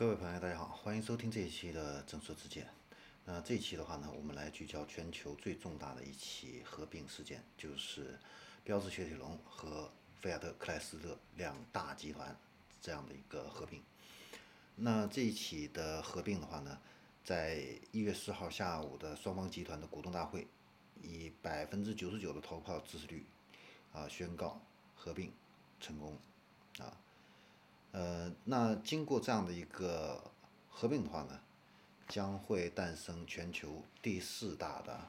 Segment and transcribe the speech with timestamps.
[0.00, 2.66] 各位朋友，大家好，欢迎收听这一期的正说之见。
[3.26, 8.18] 那这一期的话呢，我们来聚焦全球最重大的一起合并事件，就是
[8.64, 12.34] 标致雪铁龙和菲亚特克莱斯勒两大集团
[12.80, 13.82] 这样的一个合并。
[14.74, 16.80] 那这一起的合并的话呢，
[17.22, 17.62] 在
[17.92, 20.48] 一月四号下午的双方集团的股东大会，
[21.02, 23.26] 以百分之九十九的投票支持率
[23.92, 24.58] 啊宣告
[24.94, 25.30] 合并
[25.78, 26.18] 成功
[26.78, 26.96] 啊。
[27.92, 30.30] 呃，那经过这样的一个
[30.68, 31.40] 合并的话呢，
[32.06, 35.08] 将会诞生全球第四大的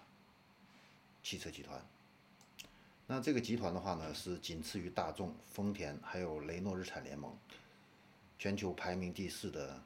[1.22, 1.80] 汽车集团。
[3.06, 7.38] 那这个集团的话呢，是仅次于大众、丰田还有雷诺日产联盟，
[8.40, 9.80] 全球排名第四的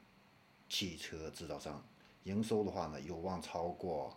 [0.66, 1.84] 汽车制造商。
[2.24, 4.16] 营收的话呢，有望超过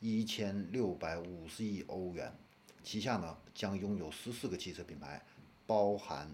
[0.00, 2.36] 一千六百五十亿欧元。
[2.82, 5.24] 旗下呢，将拥有十四个汽车品牌，
[5.68, 6.28] 包含。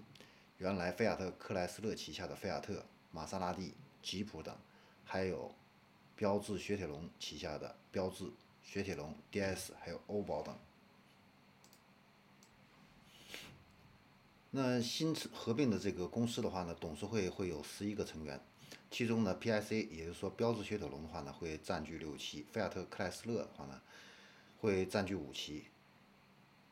[0.58, 4.52] 原来菲亚特克莱斯勒旗下的菲亚特、玛莎拉蒂、吉普等，
[5.04, 5.54] 还有
[6.16, 8.28] 标致雪铁龙旗下的标致、
[8.64, 10.58] 雪铁龙、DS，还有欧宝等。
[14.50, 18.40] 那新合并的这个公司的话呢，董事会会有十一个成员，
[18.90, 23.80] 其中呢，PIC，也就是说标致雪铁龙的话呢，会占据六期；菲亚特克莱斯勒的话呢，
[24.60, 25.66] 会占据五期。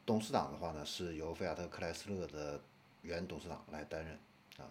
[0.04, 2.60] 董事长的话呢，是由菲亚特克莱斯勒的。
[3.06, 4.18] 原董事长来担任
[4.58, 4.68] 啊，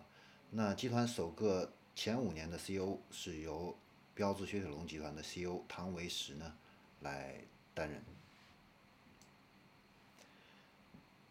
[0.51, 3.77] 那集团首个前五年的 CEO 是由
[4.13, 6.53] 标致雪铁龙集团的 CEO 唐维时呢
[6.99, 7.35] 来
[7.73, 8.03] 担任。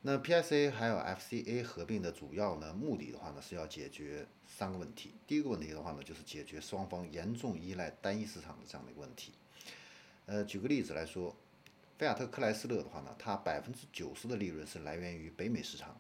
[0.00, 5.12] 那 PSA 还有 FCA 合并的主要呢目的的话呢是要解决三个问题。
[5.26, 9.32] 第一个问题的话呢就是解决双方严重依赖单一市场的这样的一个问题。
[10.26, 11.34] 呃，举个例子来说，
[11.98, 15.98] 菲亚特克莱斯勒的话呢，它百分之九十的利润是来源于北美市场。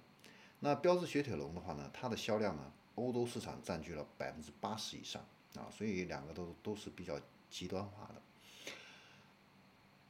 [0.64, 5.22] 那标致雪铁龙的话呢，它的销量呢，欧洲市场占据了百分之八十以上
[5.56, 8.22] 啊，所以两个都都是比较极端化的。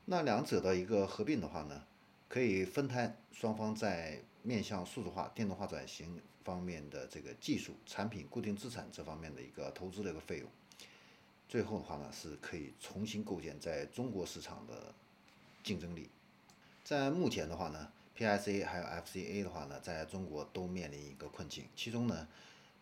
[0.04, 1.82] 那两者的一个合并的话呢，
[2.28, 10.48] 可以分摊双方在面向数字化、电动化转型方面的这个技术、产品、固定资产这方面的一个投资的一个费用。
[11.48, 14.94] 最后的话呢，是可以重新构建在中国市场的
[15.64, 16.08] 竞争力。
[16.84, 17.90] 在目前的话呢。
[18.16, 21.64] PIC 还有 FCA 的话呢，在中国都面临一个困境。
[21.74, 22.28] 其中呢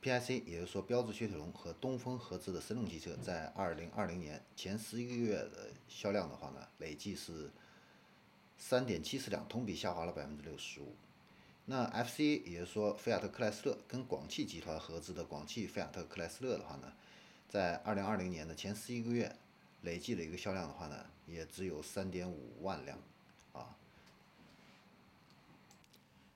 [0.02, 7.50] ，PIC 也就是说标致雪铁龙和东风合资的神龙汽车，在2020年前十一个月的销量的话呢，累计是
[8.60, 10.82] 3.74辆，同比下滑了65%。
[11.64, 16.92] 那 FCA 也就是说菲亚特克莱斯勒跟广汽集团合资的广汽菲亚特克莱斯勒的话呢，
[17.48, 19.34] 在2020年的前十一个月
[19.82, 22.98] 累计的一个销量的话呢，也只有3.5万辆
[23.52, 23.76] 啊。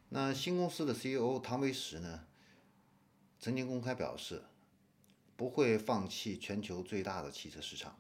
[0.09, 2.27] 那新公司的 CEO 唐维时呢，
[3.41, 4.45] 曾经公开表示，
[5.37, 7.99] 不会放弃全球最大的汽车市场。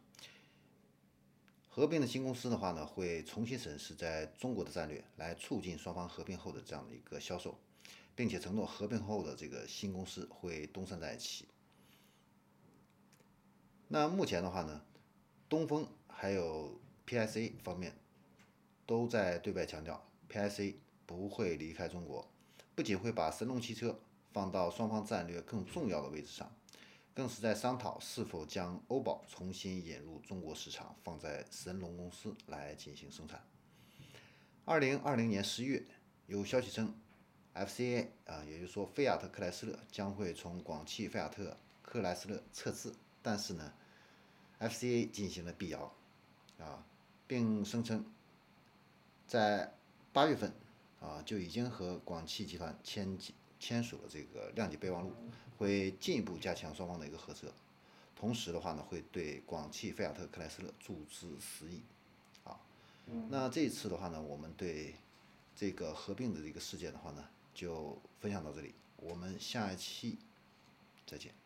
[1.68, 7.58] 合并的新公司的话呢，会重新审视在中国的战略，来促进双方合并后的这样的一个销售，
[8.14, 11.48] 并且承诺合并后的这个新公司会东山再起。
[13.88, 14.80] 那目前的话呢，
[15.48, 17.98] 东风还有 PSA 方面
[18.86, 20.76] 都在对外强调，PSA。
[21.06, 22.28] 不会离开中国，
[22.74, 23.98] 不仅会把神龙汽车
[24.32, 26.52] 放到双方战略更重要的位置上，
[27.14, 33.42] 更是在商讨是否将欧宝重新引入中国市场，放在神龙公司来进行生产。
[34.64, 35.86] 二零二零年十月，
[36.26, 36.92] 有消息称
[37.54, 43.72] ，FCA 啊，也就是说菲亚特克莱斯勒将会从广汽菲亚特克莱斯勒撤资，但是呢
[44.58, 45.94] ，FCA 进行了辟谣，
[46.58, 46.84] 啊，
[47.28, 48.04] 并声称
[49.26, 49.72] 在
[50.12, 50.52] 八月份。
[51.00, 53.18] 啊，就已经和广汽集团签
[53.58, 55.12] 签署了这个谅解备忘录，
[55.58, 57.50] 会进一步加强双方的一个合作。
[58.14, 61.82] 同时的话呢，会对广汽菲亚特克莱斯勒注资十亿。
[62.44, 62.58] 啊，
[63.28, 64.94] 那这一次的话呢，我们对
[65.54, 67.24] 这个合并的这个事件的话呢，
[67.54, 68.74] 就分享到这里。
[68.96, 70.18] 我们下一期
[71.06, 71.45] 再见。